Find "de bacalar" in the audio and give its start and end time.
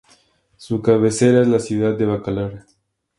1.95-2.65